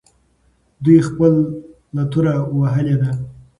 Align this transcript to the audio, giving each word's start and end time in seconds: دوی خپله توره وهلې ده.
دوی 0.83 0.99
خپله 1.07 2.01
توره 2.11 2.33
وهلې 2.59 2.95
ده. 3.01 3.11